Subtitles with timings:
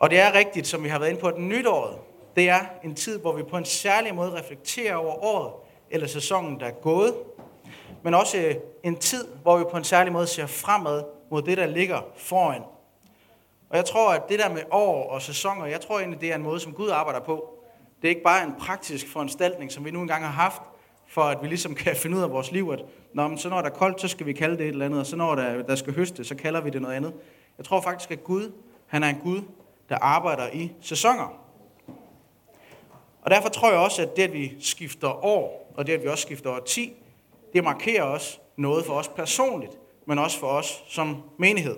[0.00, 1.98] Og det er rigtigt, som vi har været inde på, at nytåret,
[2.36, 5.52] det er en tid, hvor vi på en særlig måde reflekterer over året
[5.90, 7.14] eller sæsonen, der er gået.
[8.02, 11.58] Men også øh, en tid, hvor vi på en særlig måde ser fremad mod det,
[11.58, 12.62] der ligger foran.
[13.70, 16.34] Og jeg tror, at det der med år og sæsoner, jeg tror egentlig, det er
[16.34, 17.54] en måde, som Gud arbejder på.
[18.02, 20.62] Det er ikke bare en praktisk foranstaltning, som vi nu engang har haft,
[21.06, 23.62] for at vi ligesom kan finde ud af vores liv, at Nå, men så når
[23.62, 25.62] der er koldt, så skal vi kalde det et eller andet, og så når der,
[25.62, 27.12] der skal høste, så kalder vi det noget andet.
[27.58, 28.52] Jeg tror faktisk, at Gud,
[28.86, 29.42] han er en Gud,
[29.90, 31.40] der arbejder i sæsoner.
[33.22, 36.08] Og derfor tror jeg også, at det, at vi skifter år, og det, at vi
[36.08, 36.92] også skifter år 10,
[37.52, 39.72] det markerer også noget for os personligt,
[40.06, 41.76] men også for os som menighed.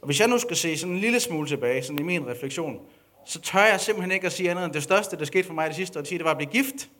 [0.00, 2.80] Og hvis jeg nu skal se sådan en lille smule tilbage, sådan i min refleksion,
[3.24, 5.68] så tør jeg simpelthen ikke at sige andet end det største, der skete for mig
[5.68, 6.90] det sidste årti, det var at blive gift.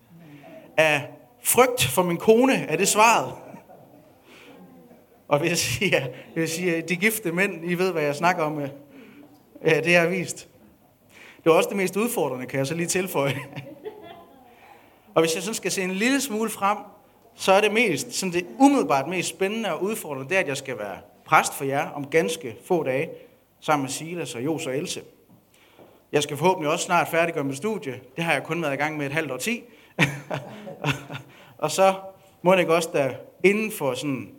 [0.77, 1.09] Af
[1.43, 3.33] frygt for min kone, er det svaret.
[5.29, 6.01] Og hvis jeg siger,
[6.35, 8.61] hvis jeg siger de gifte mænd, I ved, hvad jeg snakker om,
[9.65, 10.49] ja, det har vist.
[11.45, 13.35] Det var også det mest udfordrende, kan jeg så lige tilføje.
[15.15, 16.79] og hvis jeg sådan skal se en lille smule frem,
[17.35, 20.57] så er det mest, sådan det umiddelbart mest spændende og udfordrende, det er, at jeg
[20.57, 23.09] skal være præst for jer om ganske få dage,
[23.61, 25.03] sammen med Silas og Jos og Else.
[26.13, 28.01] Jeg skal forhåbentlig også snart færdiggøre mit studie.
[28.17, 29.65] Det har jeg kun været i gang med et halvt år ti.
[31.59, 31.95] og så
[32.43, 33.11] må jeg også, der
[33.45, 34.35] inden for sådan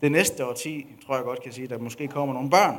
[0.00, 2.78] det næste år 10, tror jeg godt kan sige, der måske kommer nogle børn.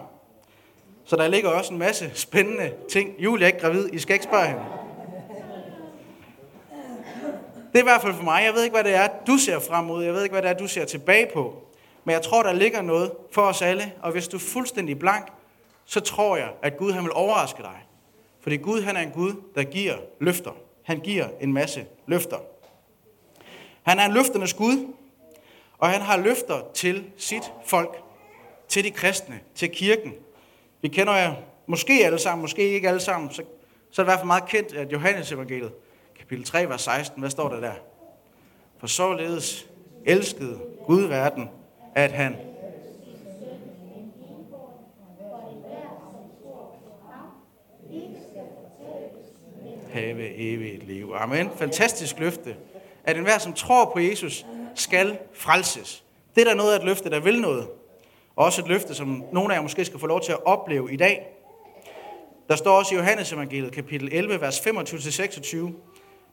[1.09, 3.15] Så der ligger også en masse spændende ting.
[3.19, 4.61] Julie er ikke gravid, I skal ikke spørge hende.
[7.71, 8.43] Det er i hvert fald for mig.
[8.45, 10.03] Jeg ved ikke, hvad det er, du ser frem mod.
[10.03, 11.63] Jeg ved ikke, hvad det er, du ser tilbage på.
[12.03, 13.93] Men jeg tror, der ligger noget for os alle.
[14.01, 15.27] Og hvis du er fuldstændig blank,
[15.85, 17.85] så tror jeg, at Gud han vil overraske dig.
[18.41, 20.51] Fordi Gud han er en Gud, der giver løfter.
[20.83, 22.37] Han giver en masse løfter.
[23.83, 24.93] Han er en løfternes Gud,
[25.77, 28.03] og han har løfter til sit folk,
[28.67, 30.13] til de kristne, til kirken.
[30.81, 31.35] Vi kender jer
[31.67, 33.43] måske alle sammen, måske ikke alle sammen, så,
[33.91, 35.71] så er det i hvert fald meget kendt, at Johannes evangeliet,
[36.19, 37.73] kapitel 3, vers 16, hvad står der der?
[38.77, 39.67] For således
[40.05, 41.49] elskede Gud verden,
[41.95, 42.35] at han
[49.91, 51.13] have evigt liv.
[51.15, 51.49] Amen.
[51.55, 52.55] Fantastisk løfte.
[53.03, 54.45] At enhver, som tror på Jesus,
[54.75, 56.03] skal frelses.
[56.35, 57.67] Det er der noget af et løfte, der vil noget.
[58.39, 60.95] Også et løfte, som nogle af jer måske skal få lov til at opleve i
[60.95, 61.27] dag.
[62.49, 65.57] Der står også i Johannes evangeliet, kapitel 11, vers 25-26,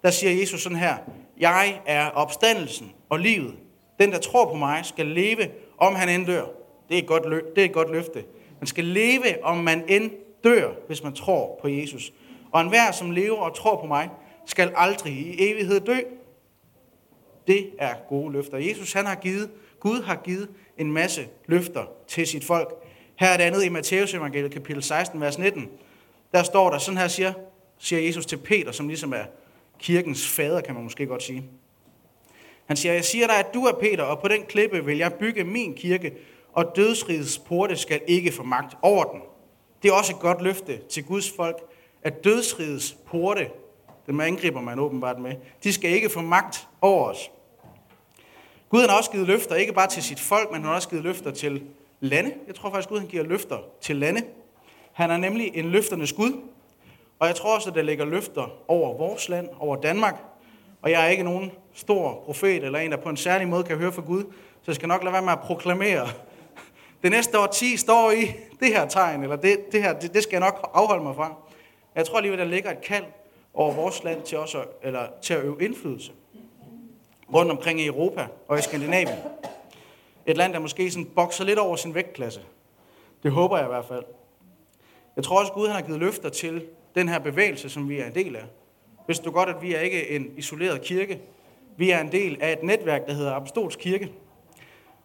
[0.03, 0.97] der siger Jesus sådan her,
[1.39, 3.55] Jeg er opstandelsen og livet.
[4.01, 6.45] Den, der tror på mig, skal leve, om han end dør.
[6.89, 8.25] Det er et godt, lø- det er et godt løfte.
[8.61, 10.11] Man skal leve, om man end
[10.45, 12.13] dør, hvis man tror på Jesus.
[12.53, 14.11] Og enhver, som lever og tror på mig,
[14.47, 15.97] skal aldrig i evighed dø.
[17.47, 18.59] Det er gode løfter.
[18.59, 19.51] Jesus han har givet,
[19.81, 20.49] Gud har givet
[20.79, 22.75] en masse løfter til sit folk.
[23.17, 25.69] Her er det andet i Matteus evangeliet kapitel 16, vers 19.
[26.33, 27.33] Der står der, sådan her siger,
[27.79, 29.25] siger Jesus til Peter, som ligesom er
[29.79, 31.45] kirkens fader, kan man måske godt sige.
[32.67, 35.15] Han siger, jeg siger dig, at du er Peter, og på den klippe vil jeg
[35.15, 36.13] bygge min kirke,
[36.53, 39.21] og dødsrigets porte skal ikke få magt over den.
[39.83, 41.57] Det er også et godt løfte til Guds folk,
[42.03, 43.51] at dødsrigets porte,
[44.07, 45.33] dem angriber man åbenbart med,
[45.65, 47.31] de skal ikke få magt over os.
[48.71, 50.89] Gud han har også givet løfter, ikke bare til sit folk, men han har også
[50.89, 51.63] givet løfter til
[52.01, 52.35] lande.
[52.47, 54.23] Jeg tror faktisk, Gud han giver løfter til lande.
[54.93, 56.33] Han er nemlig en løfternes Gud.
[57.19, 60.23] Og jeg tror også, at der ligger løfter over vores land, over Danmark.
[60.83, 63.77] Og jeg er ikke nogen stor profet eller en, der på en særlig måde kan
[63.77, 64.23] høre fra Gud,
[64.63, 66.09] så jeg skal nok lade være med at proklamere.
[67.03, 68.25] Det næste år 10 står i
[68.61, 71.35] det her tegn, eller det, det her, det, det skal jeg nok afholde mig fra.
[71.95, 73.05] Jeg tror alligevel, der ligger et kald
[73.55, 76.13] over vores land til, også, eller til at øve indflydelse
[77.35, 79.19] rundt omkring i Europa og i Skandinavien.
[80.27, 82.41] Et land, der måske sådan bokser lidt over sin vægtklasse.
[83.23, 84.05] Det håber jeg i hvert fald.
[85.17, 88.07] Jeg tror også, Gud han har givet løfter til den her bevægelse, som vi er
[88.07, 88.45] en del af.
[89.07, 91.21] Hvis du godt, at vi er ikke en isoleret kirke.
[91.77, 94.13] Vi er en del af et netværk, der hedder Apostolsk Kirke.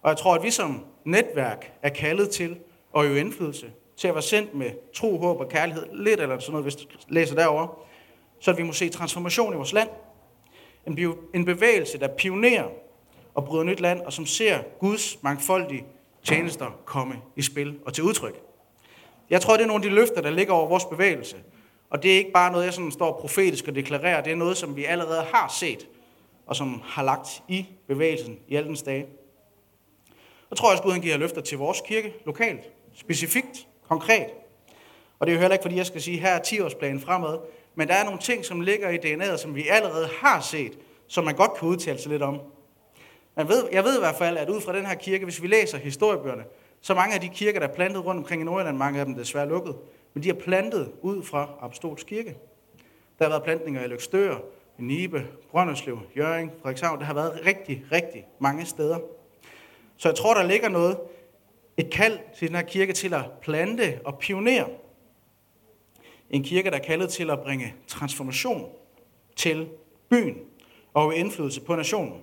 [0.02, 2.58] Og jeg tror, at vi som netværk er kaldet til
[2.96, 6.52] at øve indflydelse, til at være sendt med tro, håb og kærlighed, lidt eller sådan
[6.52, 7.68] noget, hvis du læser derovre,
[8.40, 9.88] så at vi må se transformation i vores land.
[10.86, 12.68] En, en bevægelse, der pionerer
[13.34, 15.84] og bryder nyt land, og som ser Guds mangfoldige
[16.24, 18.40] tjenester komme i spil og til udtryk.
[19.30, 21.36] Jeg tror, det er nogle af de løfter, der ligger over vores bevægelse.
[21.90, 24.20] Og det er ikke bare noget, jeg sådan står profetisk og deklarerer.
[24.20, 25.88] Det er noget, som vi allerede har set,
[26.46, 29.06] og som har lagt i bevægelsen i alle dens dage.
[30.50, 34.26] Og tror jeg også, Gud han giver løfter til vores kirke lokalt, specifikt, konkret.
[35.18, 37.38] Og det er jo heller ikke, fordi jeg skal sige, her er 10-årsplanen fremad,
[37.74, 41.24] men der er nogle ting, som ligger i DNA'et, som vi allerede har set, som
[41.24, 42.40] man godt kan udtale sig lidt om.
[43.36, 45.46] Man ved, jeg ved i hvert fald, at ud fra den her kirke, hvis vi
[45.46, 46.44] læser historiebøgerne,
[46.80, 49.14] så mange af de kirker, der er plantet rundt omkring i Nordjylland, mange af dem
[49.14, 49.76] desværre lukket,
[50.14, 52.36] men de er plantet ud fra Apostolsk Kirke.
[53.18, 54.36] Der har været plantninger i Løgstør,
[54.78, 56.98] i Nibe, Brønderslev, Jøring, Frederikshavn.
[56.98, 58.98] Der har været rigtig, rigtig mange steder.
[59.96, 60.98] Så jeg tror, der ligger noget,
[61.76, 64.68] et kald til den her kirke til at plante og pionere.
[66.32, 68.68] En kirke, der er kaldet til at bringe transformation
[69.36, 69.68] til
[70.10, 70.36] byen
[70.94, 72.22] og indflydelse på nationen.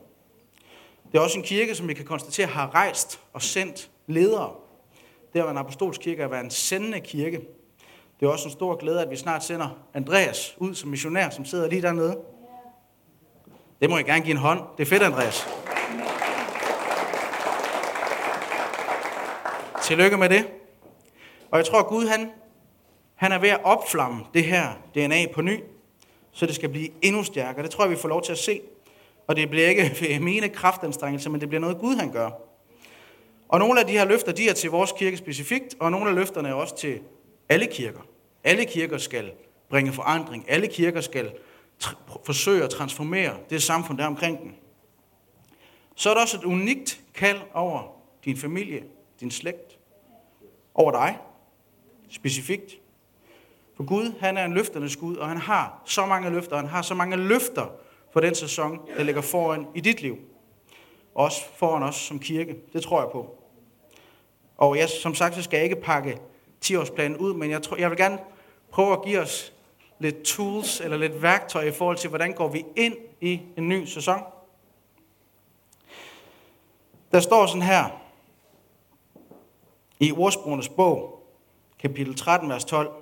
[1.11, 4.51] Det er også en kirke, som vi kan konstatere har rejst og sendt ledere.
[5.33, 7.41] Det var en apostolsk kirke at være en sendende kirke.
[8.19, 11.45] Det er også en stor glæde, at vi snart sender Andreas ud som missionær, som
[11.45, 12.17] sidder lige dernede.
[13.81, 14.59] Det må jeg gerne give en hånd.
[14.77, 15.47] Det er fedt, Andreas.
[19.83, 20.47] Tillykke med det.
[21.51, 22.31] Og jeg tror, at Gud han,
[23.19, 25.59] han er ved at opflamme det her DNA på ny,
[26.31, 27.63] så det skal blive endnu stærkere.
[27.63, 28.61] Det tror jeg, vi får lov til at se.
[29.27, 32.29] Og det bliver ikke ved mine kraftanstrengelser, men det bliver noget Gud, han gør.
[33.49, 36.15] Og nogle af de her løfter, de er til vores kirke specifikt, og nogle af
[36.15, 36.99] løfterne er også til
[37.49, 37.99] alle kirker.
[38.43, 39.31] Alle kirker skal
[39.69, 40.45] bringe forandring.
[40.47, 41.31] Alle kirker skal
[42.25, 44.55] forsøge at transformere det samfund, der er omkring den.
[45.95, 48.83] Så er der også et unikt kald over din familie,
[49.19, 49.79] din slægt,
[50.73, 51.17] over dig,
[52.09, 52.78] specifikt.
[53.79, 56.69] For Gud, han er en løfternes Gud, og han har så mange løfter, og han
[56.69, 57.65] har så mange løfter
[58.13, 60.17] for den sæson, der ligger foran i dit liv.
[61.15, 62.55] Også foran os som kirke.
[62.73, 63.35] Det tror jeg på.
[64.57, 66.17] Og jeg, som sagt, så skal jeg ikke pakke
[66.65, 68.19] 10-årsplanen ud, men jeg, tror, jeg vil gerne
[68.71, 69.53] prøve at give os
[69.99, 73.85] lidt tools eller lidt værktøj i forhold til, hvordan går vi ind i en ny
[73.85, 74.19] sæson.
[77.11, 78.01] Der står sådan her
[79.99, 81.23] i ordsprogenes bog,
[81.79, 82.98] kapitel 13, vers 12.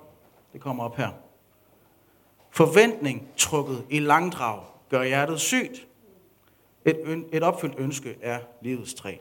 [0.58, 1.10] Det kommer op her.
[2.50, 5.88] Forventning trukket i langdrag gør hjertet sygt.
[6.86, 9.16] Et, et opfyldt ønske er livets træ.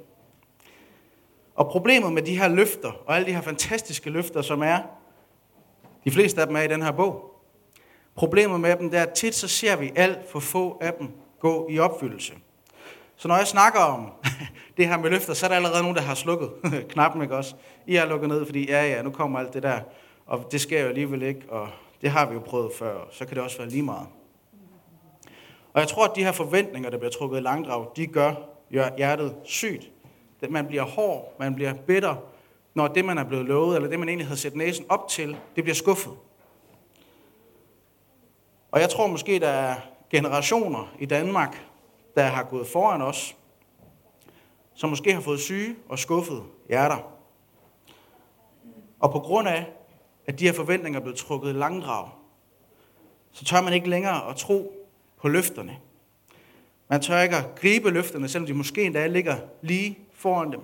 [1.54, 4.78] Og problemet med de her løfter, og alle de her fantastiske løfter, som er,
[6.04, 7.40] de fleste af dem er i den her bog.
[8.14, 11.08] Problemet med dem, det er, at tit så ser vi alt for få af dem
[11.40, 12.32] gå i opfyldelse.
[13.16, 14.12] Så når jeg snakker om
[14.76, 16.50] det her med løfter, så er der allerede nogen, der har slukket
[16.92, 17.54] knappen, ikke også?
[17.86, 19.80] I har lukket ned, fordi ja, ja, nu kommer alt det der,
[20.26, 21.68] og det sker jo alligevel ikke, og
[22.00, 24.06] det har vi jo prøvet før, så kan det også være lige meget.
[25.72, 28.34] Og jeg tror, at de her forventninger, der bliver trukket i langdrag, de gør
[28.70, 29.90] hjertet sygt.
[30.50, 32.16] Man bliver hård, man bliver bitter,
[32.74, 35.36] når det, man er blevet lovet, eller det, man egentlig havde sat næsen op til,
[35.56, 36.12] det bliver skuffet.
[38.70, 39.76] Og jeg tror måske, der er
[40.10, 41.66] generationer i Danmark,
[42.14, 43.36] der har gået foran os,
[44.74, 47.12] som måske har fået syge og skuffet hjerter.
[49.00, 49.66] Og på grund af,
[50.26, 52.08] at de her forventninger er blevet trukket i langdrag,
[53.32, 54.86] så tør man ikke længere at tro
[55.16, 55.78] på løfterne.
[56.88, 60.60] Man tør ikke at gribe løfterne, selvom de måske endda ligger lige foran dem.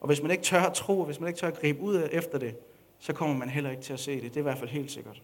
[0.00, 2.08] Og hvis man ikke tør at tro, og hvis man ikke tør at gribe ud
[2.12, 2.56] efter det,
[2.98, 4.22] så kommer man heller ikke til at se det.
[4.22, 5.22] Det er i hvert fald helt sikkert.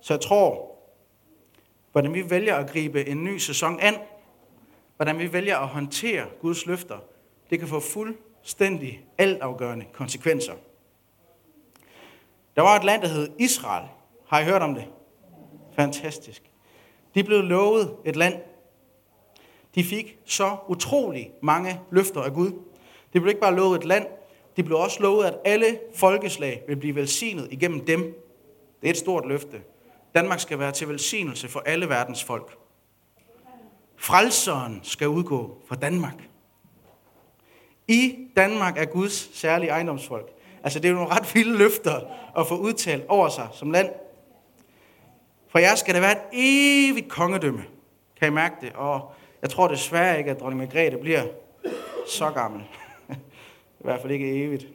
[0.00, 0.76] Så jeg tror,
[1.92, 3.94] hvordan vi vælger at gribe en ny sæson an,
[4.96, 6.98] hvordan vi vælger at håndtere Guds løfter,
[7.50, 10.52] det kan få fuldstændig altafgørende konsekvenser.
[12.56, 13.88] Der var et land, der hed Israel.
[14.28, 14.84] Har I hørt om det?
[15.76, 16.42] Fantastisk.
[17.14, 18.34] De blev lovet et land.
[19.74, 22.50] De fik så utrolig mange løfter af Gud.
[23.12, 24.06] De blev ikke bare lovet et land,
[24.56, 28.00] de blev også lovet, at alle folkeslag vil blive velsignet igennem dem.
[28.80, 29.62] Det er et stort løfte.
[30.14, 32.58] Danmark skal være til velsignelse for alle verdens folk.
[33.96, 36.28] Frelseren skal udgå fra Danmark.
[37.88, 40.32] I Danmark er Guds særlige ejendomsfolk.
[40.62, 42.00] Altså det er jo nogle ret vilde løfter
[42.38, 43.90] at få udtalt over sig som land.
[45.48, 47.64] For jer skal der være et evigt kongedømme.
[48.20, 48.72] Kan I mærke det?
[48.74, 51.22] Og jeg tror desværre ikke, at dronning Margrethe bliver
[52.08, 52.62] så gammel.
[53.80, 54.66] I hvert fald ikke evigt.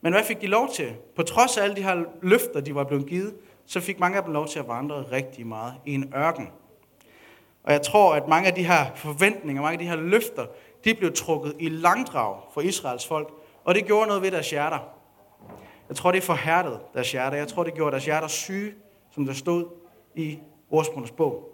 [0.00, 0.94] Men hvad fik de lov til?
[1.16, 3.34] På trods af alle de her løfter, de var blevet givet,
[3.66, 6.48] så fik mange af dem lov til at vandre rigtig meget i en ørken.
[7.64, 10.46] Og jeg tror, at mange af de her forventninger, mange af de her løfter,
[10.84, 13.32] de blev trukket i langdrag for Israels folk,
[13.64, 14.78] og det gjorde noget ved deres hjerter.
[15.88, 17.36] Jeg tror, det forhærdede deres hjerter.
[17.36, 18.74] Jeg tror, det gjorde deres hjerter syge,
[19.10, 19.66] som der stod
[20.14, 20.38] i
[20.70, 21.48] ordsprogenes bog.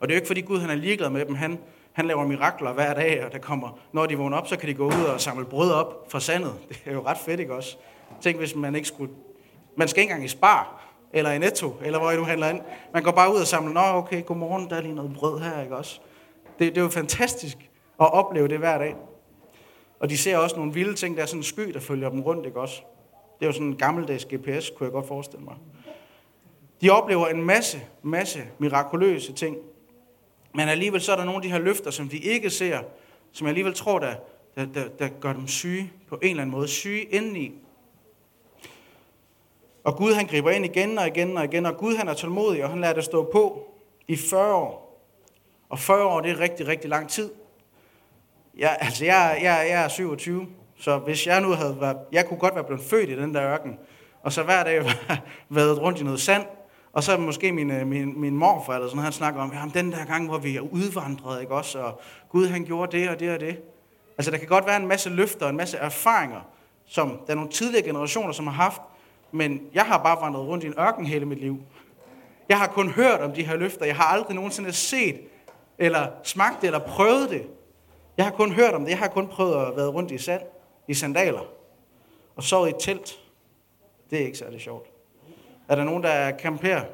[0.00, 1.34] Og det er jo ikke, fordi Gud han er ligeglad med dem.
[1.34, 1.58] Han,
[1.92, 4.74] han laver mirakler hver dag, og der kommer, når de vågner op, så kan de
[4.74, 6.54] gå ud og samle brød op fra sandet.
[6.68, 7.76] Det er jo ret fedt, ikke også?
[8.20, 9.12] Tænk, hvis man ikke skulle...
[9.76, 12.60] Man skal ikke engang i spar, eller i netto, eller hvor I nu handler ind.
[12.92, 15.62] Man går bare ud og samler, nå okay, godmorgen, der er lige noget brød her,
[15.62, 16.00] ikke også?
[16.58, 17.56] Det, det er jo fantastisk
[18.00, 18.96] at opleve det hver dag.
[20.02, 22.20] Og de ser også nogle vilde ting, der er sådan en sky, der følger dem
[22.20, 22.82] rundt, ikke også?
[23.38, 25.54] Det er jo sådan en gammeldags GPS, kunne jeg godt forestille mig.
[26.80, 29.56] De oplever en masse, masse mirakuløse ting.
[30.54, 32.80] Men alligevel så er der nogle af de her løfter, som de ikke ser,
[33.32, 34.14] som jeg alligevel tror, der,
[34.54, 36.68] der, der, der gør dem syge på en eller anden måde.
[36.68, 37.54] Syge indeni.
[39.84, 42.64] Og Gud han griber ind igen og igen og igen, og Gud han er tålmodig,
[42.64, 43.74] og han lader det stå på
[44.08, 45.02] i 40 år.
[45.68, 47.30] Og 40 år, det er rigtig, rigtig lang tid.
[48.58, 50.46] Jeg, altså, jeg, jeg, jeg er 27,
[50.78, 53.42] så hvis jeg nu havde været, jeg kunne godt være blevet født i den der
[53.42, 53.78] ørken,
[54.22, 54.82] og så hver dag
[55.48, 56.44] været rundt i noget sand,
[56.92, 59.92] og så måske min, øh, min, min morfar eller sådan han snakker om, jamen den
[59.92, 63.34] der gang, hvor vi er udvandret, ikke også, og Gud han gjorde det og det
[63.34, 63.60] og det.
[64.18, 66.40] Altså der kan godt være en masse løfter, en masse erfaringer,
[66.86, 68.82] som der er nogle tidligere generationer, som har haft,
[69.32, 71.58] men jeg har bare vandret rundt i en ørken hele mit liv.
[72.48, 73.86] Jeg har kun hørt om de her løfter.
[73.86, 75.20] Jeg har aldrig nogensinde set,
[75.78, 77.42] eller smagt det, eller prøvet det.
[78.16, 78.90] Jeg har kun hørt om det.
[78.90, 80.42] Jeg har kun prøvet at være rundt i sand,
[80.88, 81.44] i sandaler,
[82.36, 83.18] og sovet i et telt.
[84.10, 84.90] Det er ikke særlig sjovt.
[85.68, 86.84] Er der nogen, der camperer?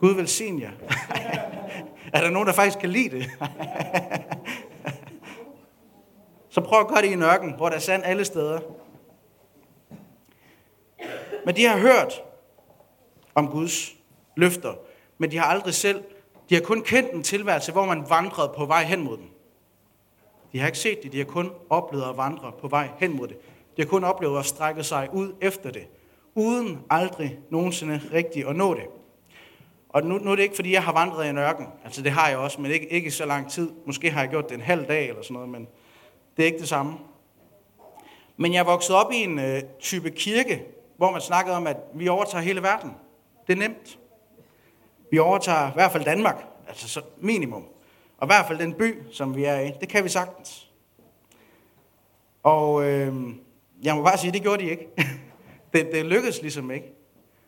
[0.00, 0.70] Gud velsigne jer.
[2.14, 3.30] er der nogen, der faktisk kan lide det?
[6.48, 8.60] Så prøv at gøre det i en ørken, hvor der er sand alle steder.
[11.44, 12.22] Men de har hørt
[13.34, 13.94] om Guds
[14.36, 14.74] løfter,
[15.18, 16.04] men de har aldrig selv,
[16.50, 19.31] de har kun kendt en tilværelse, hvor man vandrede på vej hen mod den.
[20.52, 23.28] De har ikke set det, de har kun oplevet at vandre på vej hen mod
[23.28, 23.36] det.
[23.76, 25.88] De har kun oplevet at strække sig ud efter det,
[26.34, 28.84] uden aldrig nogensinde rigtigt at nå det.
[29.88, 31.66] Og nu, nu er det ikke, fordi jeg har vandret i en ørken.
[31.84, 33.70] Altså det har jeg også, men ikke, ikke så lang tid.
[33.86, 35.68] Måske har jeg gjort det en halv dag eller sådan noget, men
[36.36, 36.94] det er ikke det samme.
[38.36, 40.64] Men jeg er vokset op i en øh, type kirke,
[40.96, 42.90] hvor man snakkede om, at vi overtager hele verden.
[43.46, 43.98] Det er nemt.
[45.10, 47.64] Vi overtager i hvert fald Danmark, altså så minimum.
[48.22, 49.72] Og i hvert fald den by, som vi er i.
[49.80, 50.70] Det kan vi sagtens.
[52.42, 53.14] Og øh,
[53.82, 54.88] jeg må bare sige, det gjorde de ikke.
[55.72, 56.86] det, det lykkedes ligesom ikke.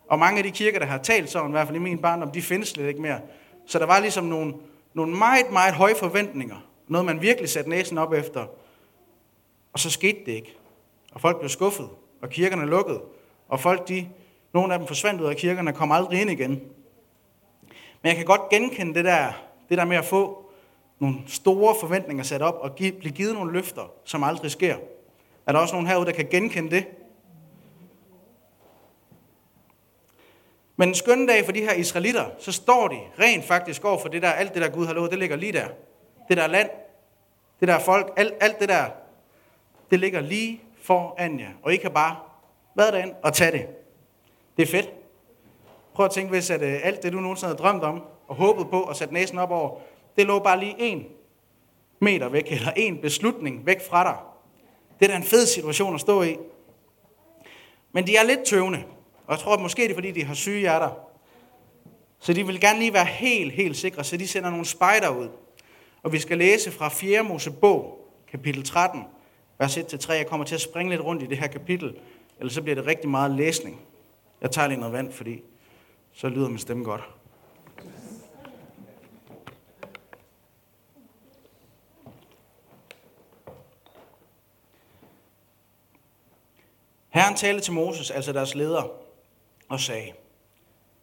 [0.09, 2.31] Og mange af de kirker, der har talt sådan, i hvert fald i min barndom,
[2.31, 3.21] de findes slet ikke mere.
[3.67, 4.55] Så der var ligesom nogle,
[4.95, 6.57] nogle meget, meget høje forventninger.
[6.89, 8.47] Noget, man virkelig satte næsen op efter.
[9.73, 10.57] Og så skete det ikke.
[11.13, 11.89] Og folk blev skuffet,
[12.23, 13.03] og kirkerne lukkede.
[13.49, 14.09] Og folk, de,
[14.53, 16.51] nogle af dem forsvandt ud af kirkerne og kom aldrig ind igen.
[18.03, 19.33] Men jeg kan godt genkende det der,
[19.69, 20.44] det der med at få
[20.99, 24.77] nogle store forventninger sat op og give, blive givet nogle løfter, som aldrig sker.
[25.47, 26.87] Er der også nogen herude, der kan genkende det?
[30.77, 34.09] Men en skøn dag for de her israelitter, så står de rent faktisk over for
[34.09, 35.69] det der, alt det der Gud har lovet, det ligger lige der.
[36.29, 36.71] Det der land,
[37.61, 38.85] det der folk, alt, alt det der,
[39.91, 41.51] det ligger lige foran jer.
[41.63, 42.17] Og I kan bare
[42.75, 43.67] være derind og tage det.
[44.57, 44.91] Det er fedt.
[45.95, 48.71] Prøv at tænke, hvis at, øh, alt det, du nogensinde havde drømt om og håbet
[48.71, 49.81] på og sat næsen op over,
[50.17, 51.07] det lå bare lige en
[52.01, 54.17] meter væk, eller en beslutning væk fra dig.
[54.99, 56.37] Det er da en fed situation at stå i.
[57.93, 58.85] Men de er lidt tøvende,
[59.27, 60.91] og jeg tror at måske det er, fordi de har syge hjerter.
[62.19, 65.29] Så de vil gerne lige være helt, helt sikre, så de sender nogle spejder ud.
[66.03, 67.23] Og vi skal læse fra 4.
[67.23, 69.03] Mosebog, kapitel 13,
[69.59, 70.13] vers 1-3.
[70.13, 71.97] Jeg kommer til at springe lidt rundt i det her kapitel,
[72.39, 73.81] eller så bliver det rigtig meget læsning.
[74.41, 75.43] Jeg tager lige noget vand, fordi
[76.13, 77.03] så lyder min stemme godt.
[87.25, 88.93] Herren talte til Moses, altså deres leder,
[89.69, 90.13] og sagde,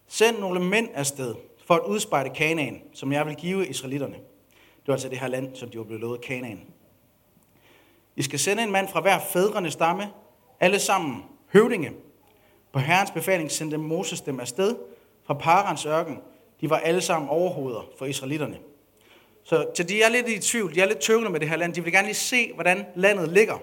[0.08, 1.36] Send nogle mænd afsted
[1.66, 4.14] for at udspejde Kanaan, som jeg vil give israelitterne.
[4.54, 6.60] Det var altså det her land, som de var blevet lovet Kanaan.
[8.16, 10.10] I skal sende en mand fra hver fædrene stamme,
[10.60, 11.24] alle sammen
[11.54, 11.92] høvdinge.
[12.74, 14.76] På herrens befaling sendte Moses dem afsted
[15.24, 16.20] fra Parans ørken.
[16.62, 18.58] De var alle sammen overhoveder for israelitterne.
[19.44, 21.74] Så til de er lidt i tvivl, de er lidt tøvende med det her land.
[21.74, 23.58] De vil gerne lige se, hvordan landet ligger.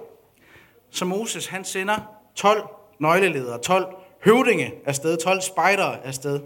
[0.90, 2.62] Så Moses, han sender 12
[2.98, 6.40] nøgleledere, 12 høvdinge afsted, 12 spejdere afsted.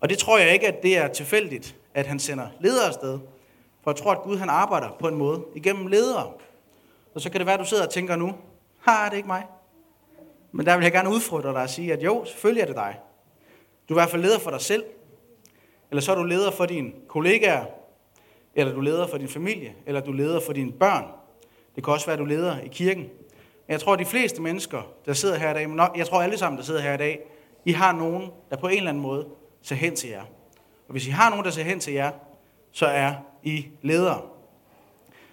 [0.00, 3.18] Og det tror jeg ikke, at det er tilfældigt, at han sender ledere afsted.
[3.82, 6.32] For jeg tror, at Gud han arbejder på en måde igennem ledere.
[7.14, 8.34] Og så kan det være, at du sidder og tænker nu,
[8.80, 9.46] har det ikke mig?
[10.52, 12.98] Men der vil jeg gerne udfordre dig og sige, at jo, selvfølgelig er det dig.
[13.88, 14.84] Du er i hvert fald leder for dig selv,
[15.90, 17.64] eller så er du leder for dine kollegaer,
[18.54, 21.04] eller du leder for din familie, eller du leder for dine børn.
[21.76, 23.10] Det kan også være, at du leder i kirken.
[23.68, 26.38] Jeg tror, at de fleste mennesker, der sidder her i dag, men jeg tror alle
[26.38, 27.20] sammen, der sidder her i dag,
[27.64, 29.26] I har nogen, der på en eller anden måde
[29.62, 30.22] ser hen til jer.
[30.88, 32.10] Og hvis I har nogen, der ser hen til jer,
[32.72, 34.20] så er I ledere.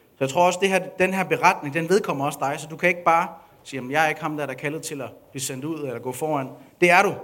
[0.10, 2.78] Så jeg tror også, at her, den her beretning, den vedkommer også dig, så du
[2.78, 3.28] kan ikke bare
[3.64, 6.00] sige, at jeg er ikke ham, der er kaldet til at blive sendt ud eller
[6.00, 6.50] gå foran.
[6.82, 7.16] Det er du.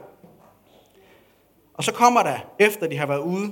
[1.73, 3.51] Og så kommer der, efter de har været ude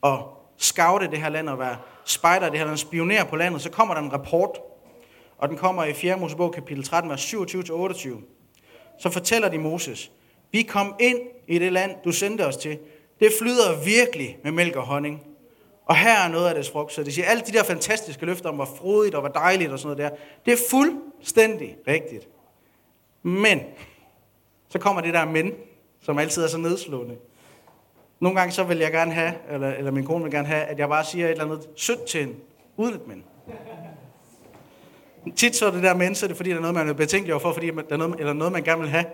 [0.00, 3.70] og scoute det her land og være spejder det her land, spionere på landet, så
[3.70, 4.58] kommer der en rapport,
[5.42, 6.16] og den kommer i 4.
[6.16, 8.08] Mosebog kapitel 13, vers 27-28.
[8.98, 10.12] Så fortæller de Moses,
[10.52, 11.18] vi kom ind
[11.48, 12.78] i det land, du sendte os til.
[13.20, 15.26] Det flyder virkelig med mælk og honning.
[15.86, 16.92] Og her er noget af det frugt.
[16.92, 19.78] Så det siger, alle de der fantastiske løfter om, hvor frodigt og hvor dejligt og
[19.78, 22.28] sådan noget der, det er fuldstændig rigtigt.
[23.22, 23.60] Men,
[24.68, 25.52] så kommer det der men,
[26.00, 27.16] som altid er så nedslående.
[28.20, 30.78] Nogle gange så vil jeg gerne have, eller, eller min kone vil gerne have, at
[30.78, 32.36] jeg bare siger et eller andet sødt til en,
[32.76, 33.24] uden et men.
[35.36, 37.52] Tit så er det der med det fordi, der er noget, man er betænkelig overfor,
[37.52, 39.04] fordi der er noget, eller noget, man gerne vil have.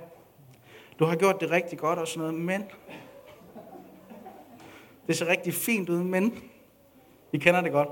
[0.98, 2.64] Du har gjort det rigtig godt og sådan noget, men...
[5.06, 6.42] Det ser rigtig fint ud, men...
[7.32, 7.88] I kender det godt.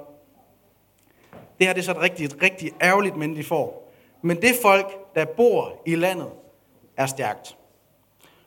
[1.32, 3.92] Det her det er så et rigtig, rigtig ærgerligt men, de får.
[4.22, 6.30] Men det folk, der bor i landet,
[6.96, 7.56] er stærkt.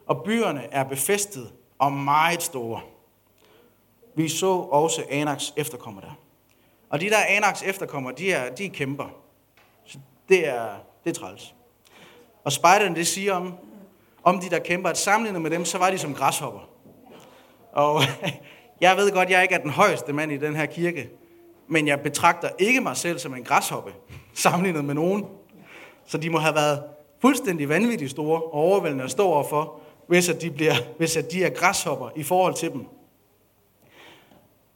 [0.05, 2.81] Og byerne er befæstet og meget store.
[4.15, 6.19] Vi så også Anaks efterkommer der.
[6.89, 9.18] Og de der Anaks efterkommer, de er, de er kæmper.
[10.29, 10.69] Det er,
[11.03, 11.55] det er træls.
[12.43, 13.53] Og spejderne, det siger om,
[14.23, 16.69] om de der kæmper, at sammenlignet med dem, så var de som græshopper.
[17.71, 18.01] Og
[18.81, 21.09] jeg ved godt, jeg ikke er den højeste mand i den her kirke,
[21.67, 23.93] men jeg betragter ikke mig selv som en græshoppe,
[24.33, 25.25] sammenlignet med nogen.
[26.05, 26.83] Så de må have været
[27.21, 31.43] fuldstændig vanvittigt store og overvældende at stå overfor, hvis at de, bliver, hvis at de
[31.43, 32.85] er græshopper i forhold til dem.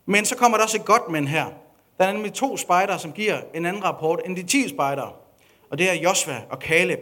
[0.06, 1.46] Men så kommer der også et godt mænd her.
[1.98, 5.12] Der er nemlig to spejdere, som giver en anden rapport end de 10 spejdere.
[5.70, 7.00] Og det er Josva og Kaleb.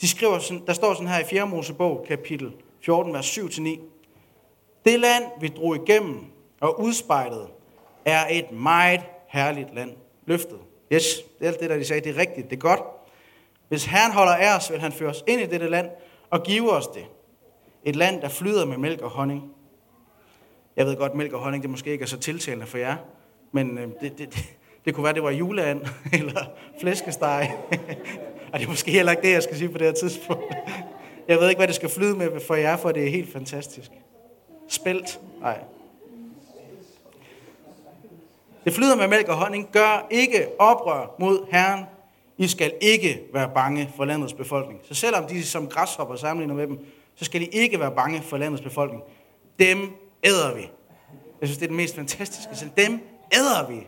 [0.00, 1.46] De skriver sådan, der står sådan her i 4.
[1.46, 2.52] Mosebog, kapitel
[2.84, 3.80] 14, vers 7-9.
[4.84, 6.24] Det land, vi drog igennem
[6.60, 7.48] og udspejlede,
[8.04, 9.90] er et meget herligt land.
[10.26, 10.58] Løftet.
[10.92, 11.04] Yes,
[11.38, 12.80] det er alt det, der de sagde, det er rigtigt, det er godt.
[13.68, 15.90] Hvis Herren holder af os, vil han føre os ind i dette land
[16.30, 17.06] og give os det.
[17.84, 19.52] Et land, der flyder med mælk og honning.
[20.76, 22.96] Jeg ved godt, mælk og honning, det måske ikke er så tiltalende for jer,
[23.52, 24.54] men øh, det, det,
[24.88, 25.80] det, kunne være, det var juleand
[26.20, 26.44] eller
[26.80, 27.56] flæskesteg.
[28.52, 30.44] og det er måske heller ikke det, jeg skal sige på det her tidspunkt.
[31.28, 33.90] Jeg ved ikke, hvad det skal flyde med for jer, for det er helt fantastisk.
[34.68, 35.20] Spelt?
[35.40, 35.58] Nej.
[38.64, 39.68] Det flyder med mælk og honning.
[39.72, 41.84] Gør ikke oprør mod Herren.
[42.38, 44.80] I skal ikke være bange for landets befolkning.
[44.84, 48.36] Så selvom de som græshopper sammenligner med dem, så skal I ikke være bange for
[48.36, 49.02] landets befolkning.
[49.58, 49.78] Dem
[50.24, 50.70] æder vi.
[51.40, 52.56] Jeg synes, det er det mest fantastiske.
[52.56, 53.00] Så dem
[53.34, 53.86] æder vi.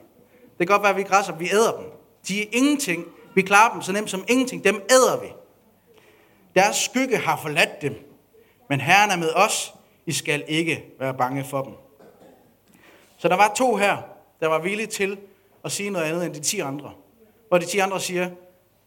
[0.61, 1.85] Det kan godt være, at vi græsser, vi æder dem.
[2.29, 3.05] De er ingenting.
[3.35, 4.65] Vi klarer dem så nemt som ingenting.
[4.65, 5.27] Dem æder vi.
[6.55, 7.95] Deres skygge har forladt dem.
[8.69, 9.75] Men Herren er med os.
[10.07, 11.73] I skal ikke være bange for dem.
[13.19, 13.97] Så der var to her,
[14.41, 15.19] der var villige til
[15.65, 16.93] at sige noget andet end de ti andre.
[17.49, 18.31] Hvor de ti andre siger,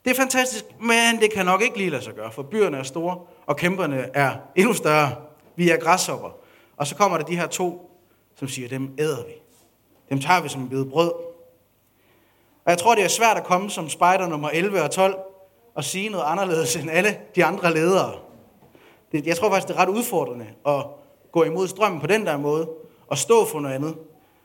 [0.05, 2.83] det er fantastisk, men det kan nok ikke lige lade sig gøre, for byerne er
[2.83, 5.15] store, og kæmperne er endnu større.
[5.55, 6.29] Vi er græshopper.
[6.77, 7.91] Og så kommer der de her to,
[8.35, 9.33] som siger, dem æder vi.
[10.09, 11.32] Dem tager vi som en bid brød.
[12.65, 15.15] Og jeg tror, det er svært at komme som spejder nummer 11 og 12
[15.75, 18.13] og sige noget anderledes end alle de andre ledere.
[19.13, 20.85] Jeg tror faktisk, det er ret udfordrende at
[21.31, 22.69] gå imod strømmen på den der måde
[23.07, 23.97] og stå for noget andet.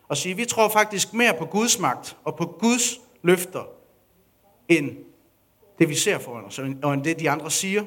[0.09, 3.68] Og sige, vi tror faktisk mere på Guds magt og på Guds løfter,
[4.68, 4.96] end
[5.78, 7.85] det vi ser foran os, og end det de andre siger.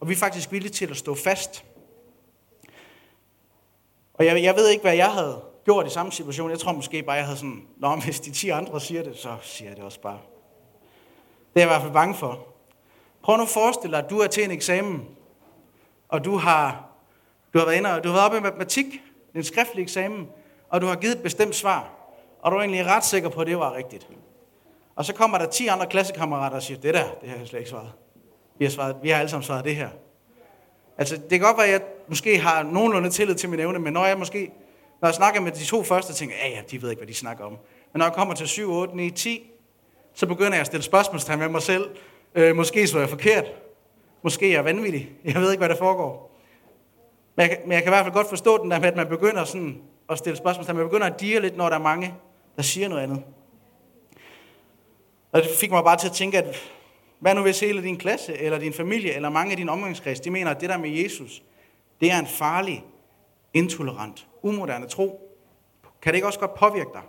[0.00, 1.64] Og vi er faktisk villige til at stå fast.
[4.14, 6.50] Og jeg, jeg ved ikke, hvad jeg havde gjort i samme situation.
[6.50, 9.36] Jeg tror måske bare, jeg havde sådan, Nå, hvis de 10 andre siger det, så
[9.42, 10.18] siger jeg det også bare.
[11.54, 12.46] Det er jeg i hvert fald bange for.
[13.22, 15.08] Prøv nu at forestille dig, at du er til en eksamen,
[16.08, 16.88] og du har,
[17.54, 18.86] du har været inde, og du har været oppe i matematik,
[19.34, 20.28] en skriftlig eksamen,
[20.68, 21.90] og du har givet et bestemt svar,
[22.42, 24.08] og du er egentlig ret sikker på, at det var rigtigt.
[24.96, 27.58] Og så kommer der 10 andre klassekammerater og siger, det der, det har jeg slet
[27.58, 27.92] ikke svaret.
[28.58, 29.88] Vi har, svaret, vi har alle sammen svaret det her.
[30.98, 33.92] Altså, det kan godt være, at jeg måske har nogenlunde tillid til min evne, men
[33.92, 34.52] når jeg måske,
[35.00, 37.08] når jeg snakker med de to første, tænker jeg, ja, ja, de ved ikke, hvad
[37.08, 37.52] de snakker om.
[37.92, 39.50] Men når jeg kommer til 7, 8, 9, 10,
[40.14, 41.90] så begynder jeg at stille spørgsmålstegn med mig selv.
[42.34, 43.44] Øh, måske så jeg forkert.
[44.22, 45.10] Måske er jeg vanvittig.
[45.24, 46.38] Jeg ved ikke, hvad der foregår.
[47.36, 49.06] Men jeg, men jeg kan i hvert fald godt forstå den der med, at man
[49.06, 49.80] begynder sådan
[50.10, 50.76] at stille spørgsmålstegn.
[50.76, 52.14] Man begynder at dire lidt, når der er mange,
[52.56, 53.22] der siger noget andet.
[55.32, 56.56] Og det fik mig bare til at tænke, at
[57.18, 60.30] hvad nu hvis hele din klasse, eller din familie, eller mange af din omgangskreds, de
[60.30, 61.42] mener, at det der med Jesus,
[62.00, 62.84] det er en farlig,
[63.54, 65.34] intolerant, umoderne tro.
[66.02, 67.02] Kan det ikke også godt påvirke dig?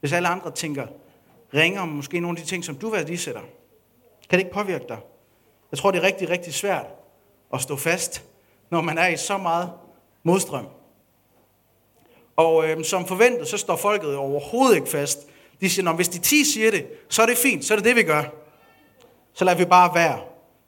[0.00, 0.86] Hvis alle andre tænker,
[1.54, 3.40] ringer om måske nogle af de ting, som du sætter.
[4.30, 4.98] Kan det ikke påvirke dig?
[5.70, 6.86] Jeg tror, det er rigtig, rigtig svært
[7.54, 8.24] at stå fast,
[8.70, 9.70] når man er i så meget
[10.22, 10.66] modstrøm.
[12.36, 15.18] Og øh, som forventet, så står folket overhovedet ikke fast.
[15.60, 17.96] De siger, hvis de 10 siger det, så er det fint, så er det det,
[17.96, 18.24] vi gør.
[19.32, 20.20] Så lader vi bare være.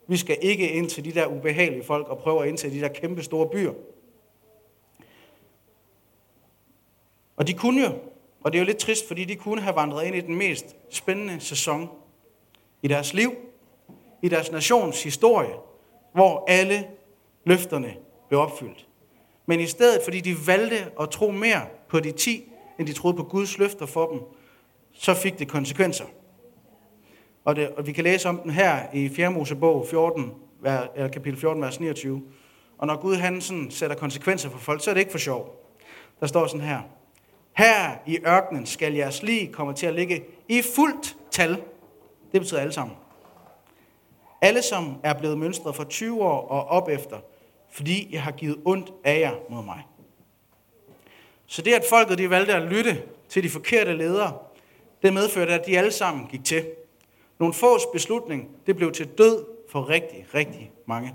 [0.08, 2.80] Vi skal ikke ind til de der ubehagelige folk og prøve at ind til de
[2.80, 3.72] der kæmpe store byer.
[7.36, 7.92] Og de kunne jo,
[8.40, 10.76] og det er jo lidt trist, fordi de kunne have vandret ind i den mest
[10.90, 11.88] spændende sæson
[12.82, 13.32] i deres liv,
[14.22, 15.54] i deres nations historie,
[16.12, 16.86] hvor alle
[17.44, 17.94] løfterne
[18.28, 18.88] blev opfyldt.
[19.46, 22.44] Men i stedet, fordi de valgte at tro mere på de ti,
[22.78, 24.20] end de troede på Guds løfter for dem,
[24.92, 26.04] så fik det konsekvenser.
[27.44, 29.30] Og, det, og vi kan læse om den her i 4.
[29.30, 30.32] Mosebog 14,
[30.64, 32.22] eller kapitel 14, vers 29.
[32.78, 35.72] Og når Gud han sådan sætter konsekvenser for folk, så er det ikke for sjov.
[36.20, 36.80] Der står sådan her.
[37.56, 41.50] Her i ørkenen skal jeres lig komme til at ligge i fuldt tal.
[42.32, 42.96] Det betyder alle sammen.
[44.40, 47.16] Alle, som er blevet mønstret for 20 år og op efter,
[47.70, 49.82] fordi jeg har givet ondt af jer mod mig.
[51.46, 54.38] Så det, at folket de valgte at lytte til de forkerte ledere,
[55.02, 56.66] det medførte, at de alle sammen gik til.
[57.38, 61.14] Nogle fås beslutning, det blev til død for rigtig, rigtig mange.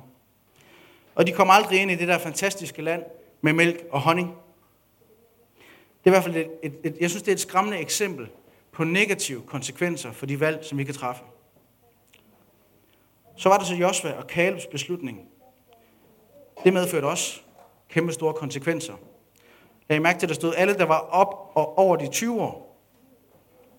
[1.15, 3.03] Og de kom aldrig ind i det der fantastiske land
[3.41, 4.35] med mælk og honning.
[6.03, 8.29] Det er i hvert fald et, et, et, jeg synes, det er et skræmmende eksempel
[8.71, 11.23] på negative konsekvenser for de valg, som vi kan træffe.
[13.37, 15.27] Så var der så Josva og Kalebs beslutning.
[16.63, 17.41] Det medførte også
[17.89, 18.93] kæmpe store konsekvenser.
[19.89, 22.41] Lad I mærke til, at der stod alle, der var op og over de 20
[22.41, 22.77] år.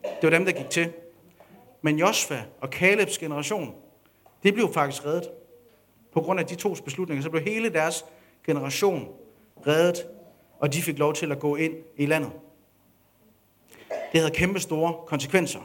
[0.03, 0.93] Det var dem, der gik til.
[1.83, 3.75] Men Josva og Kalebs generation,
[4.43, 5.29] det blev faktisk reddet.
[6.13, 8.05] På grund af de tos beslutninger, så blev hele deres
[8.47, 9.09] generation
[9.67, 10.07] reddet,
[10.63, 12.33] og de fik lov til at gå ind i landet.
[13.89, 15.61] Det havde kæmpe store konsekvenser.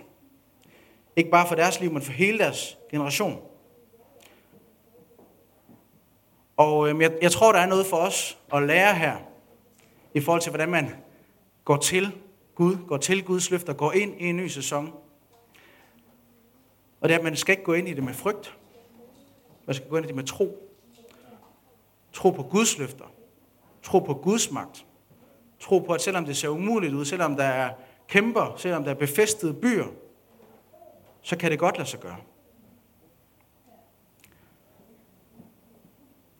[1.15, 3.41] Ikke bare for deres liv, men for hele deres generation.
[6.57, 9.17] Og øhm, jeg, jeg tror, der er noget for os at lære her,
[10.13, 10.95] i forhold til, hvordan man
[11.65, 12.11] går til
[12.55, 14.93] Gud, går til Guds løfter, går ind i en ny sæson.
[17.01, 18.57] Og det er, at man skal ikke gå ind i det med frygt.
[19.65, 20.73] Man skal gå ind i det med tro.
[22.13, 23.05] Tro på Guds løfter.
[23.83, 24.86] Tro på Guds magt.
[25.59, 27.73] Tro på, at selvom det ser umuligt ud, selvom der er
[28.07, 29.87] kæmper, selvom der er befæstede byer,
[31.21, 32.17] så kan det godt lade sig gøre.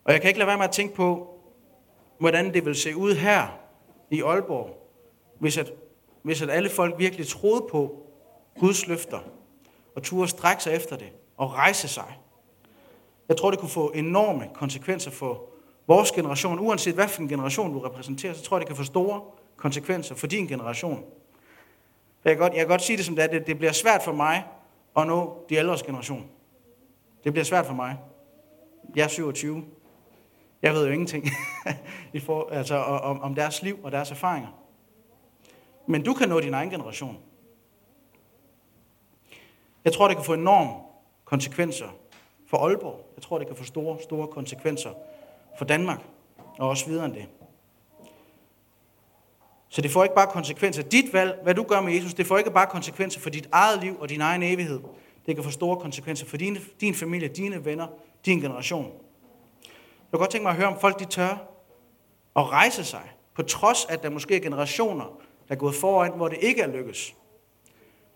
[0.06, 1.34] Og jeg kan ikke lade være med at tænke på,
[2.18, 3.60] hvordan det vil se ud her
[4.10, 4.92] i Aalborg,
[5.40, 5.74] hvis at,
[6.22, 8.04] hvis at alle folk virkelig troede på
[8.60, 9.20] Guds løfter,
[9.96, 12.20] og turde strække sig efter det, og rejse sig.
[13.30, 15.50] Jeg tror, det kunne få enorme konsekvenser for
[15.88, 16.60] vores generation.
[16.60, 19.22] Uanset hvad for en generation du repræsenterer, så tror jeg, det kan få store
[19.56, 21.04] konsekvenser for din generation.
[22.26, 24.04] Jeg kan godt, jeg kan godt sige det som det er, det, det bliver svært
[24.04, 24.46] for mig
[24.98, 26.30] at nå de ældres generation.
[27.24, 27.98] Det bliver svært for mig.
[28.96, 29.66] Jeg er 27.
[30.62, 31.26] Jeg ved jo ingenting
[32.14, 34.64] i for, altså, om, om deres liv og deres erfaringer.
[35.86, 37.18] Men du kan nå din egen generation.
[39.86, 40.72] Jeg tror, det kan få enorme
[41.26, 41.88] konsekvenser
[42.48, 43.12] for Aalborg.
[43.16, 44.90] Jeg tror, det kan få store, store konsekvenser
[45.58, 46.02] for Danmark,
[46.60, 47.26] og også videre end det.
[49.70, 50.84] Så det får ikke bare konsekvenser.
[50.84, 53.84] Dit valg, hvad du gør med Jesus, det får ikke bare konsekvenser for dit eget
[53.84, 54.80] liv og din egen evighed.
[55.26, 57.88] Det kan få store konsekvenser for din, din familie, dine venner,
[58.26, 58.86] din generation.
[59.64, 61.38] Jeg kan godt tænke mig at høre, om folk de tør
[62.36, 65.04] at rejse sig, på trods af, at der måske er generationer,
[65.48, 67.16] der er gået foran, hvor det ikke er lykkes.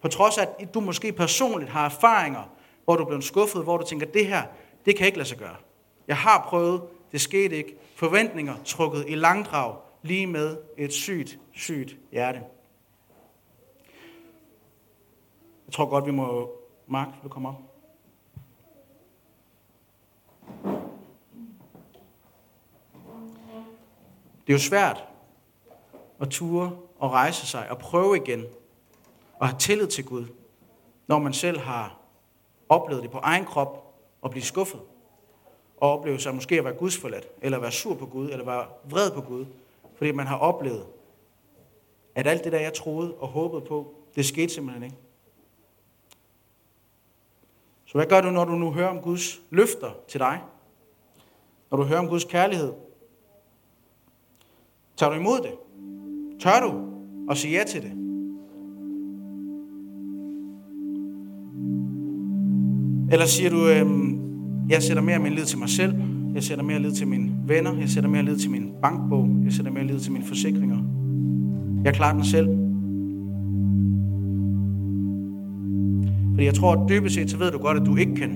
[0.01, 2.49] På trods af, at du måske personligt har erfaringer,
[2.85, 4.43] hvor du er blevet skuffet, hvor du tænker, det her,
[4.85, 5.55] det kan ikke lade sig gøre.
[6.07, 7.77] Jeg har prøvet, det skete ikke.
[7.95, 12.39] Forventninger trukket i langdrag, lige med et sygt, sygt hjerte.
[15.65, 16.51] Jeg tror godt, vi må...
[16.87, 17.55] Mark, vil du komme op?
[24.47, 25.03] Det er jo svært
[26.19, 28.45] at ture og rejse sig og prøve igen
[29.39, 30.25] og have tillid til Gud,
[31.07, 31.99] når man selv har
[32.69, 34.81] oplevet det på egen krop og blive skuffet
[35.81, 39.11] og opleve sig måske at være gudsforladt, eller være sur på Gud, eller være vred
[39.11, 39.45] på Gud,
[39.95, 40.85] fordi man har oplevet,
[42.15, 44.97] at alt det der, jeg troede og håbede på, det skete simpelthen ikke.
[47.85, 50.41] Så hvad gør du, når du nu hører om Guds løfter til dig?
[51.71, 52.73] Når du hører om Guds kærlighed?
[54.97, 55.53] Tager du imod det?
[56.39, 56.87] Tør du
[57.31, 57.91] at sige ja til det?
[63.13, 64.20] Eller siger du, øhm,
[64.71, 65.93] jeg sætter mere min lid til mig selv.
[66.33, 67.77] Jeg sætter mere lid til mine venner.
[67.79, 69.29] Jeg sætter mere lid til min bankbog.
[69.45, 70.77] Jeg sætter mere lid til mine forsikringer.
[71.83, 72.47] Jeg klarer den selv.
[76.33, 78.29] Fordi jeg tror, at dybest set, så ved du godt, at du ikke kan.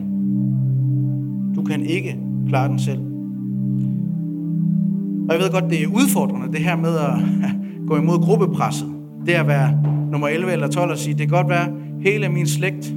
[1.56, 2.18] Du kan ikke
[2.48, 3.00] klare den selv.
[5.30, 7.14] Og jeg ved godt, det er udfordrende, det her med at
[7.90, 8.88] gå imod gruppepresset.
[9.26, 12.48] Det at være nummer 11 eller 12 og sige, det kan godt være, hele min
[12.48, 12.94] slægt,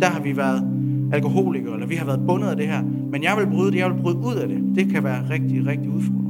[0.00, 0.75] der har vi været
[1.12, 3.90] alkoholiker, eller vi har været bundet af det her, men jeg vil bryde det, jeg
[3.90, 4.58] vil bryde ud af det.
[4.74, 6.26] Det kan være rigtig, rigtig udfordrende.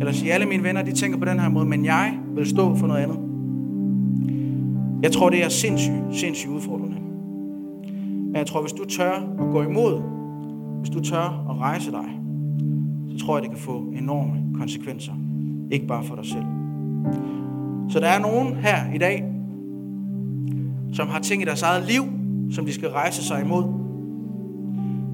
[0.00, 2.74] Eller sige, alle mine venner, de tænker på den her måde, men jeg vil stå
[2.74, 3.18] for noget andet.
[5.02, 6.96] Jeg tror, det er sindssygt, sindssygt udfordrende.
[8.06, 10.02] Men jeg tror, hvis du tør at gå imod,
[10.80, 12.20] hvis du tør at rejse dig,
[13.10, 15.12] så tror jeg, det kan få enorme konsekvenser.
[15.70, 16.44] Ikke bare for dig selv.
[17.88, 19.24] Så der er nogen her i dag,
[20.92, 22.02] som har ting i deres eget liv,
[22.54, 23.64] som de skal rejse sig imod.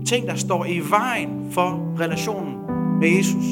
[0.07, 2.55] Ting, der står i vejen for relationen
[3.01, 3.45] med Jesus.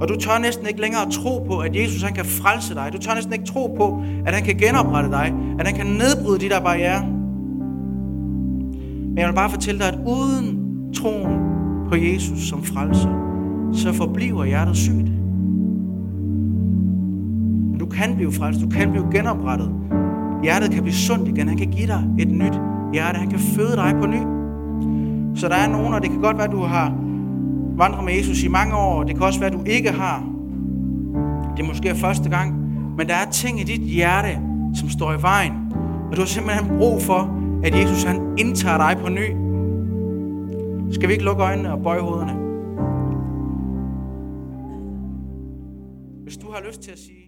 [0.00, 2.90] Og du tør næsten ikke længere tro på, at Jesus han kan frelse dig.
[2.92, 5.34] Du tør næsten ikke tro på, at han kan genoprette dig.
[5.58, 7.06] At han kan nedbryde de der barriere.
[9.08, 10.58] Men jeg vil bare fortælle dig, at uden
[10.94, 11.38] troen
[11.88, 13.10] på Jesus som frelser,
[13.72, 15.10] så forbliver hjertet sygt.
[17.70, 19.85] Men du kan blive frelst, du kan blive genoprettet.
[20.42, 22.60] Hjertet kan blive sundt igen, han kan give dig et nyt
[22.92, 24.20] hjerte, han kan føde dig på ny.
[25.34, 26.94] Så der er nogen, og det kan godt være, at du har
[27.76, 30.24] vandret med Jesus i mange år, det kan også være, at du ikke har.
[31.56, 32.54] Det er måske første gang,
[32.96, 34.38] men der er ting i dit hjerte,
[34.74, 35.52] som står i vejen.
[36.10, 39.36] Og du har simpelthen brug for, at Jesus han indtager dig på ny.
[40.92, 42.32] Skal vi ikke lukke øjnene og bøje hovederne?
[46.22, 47.25] Hvis du har lyst til at sige,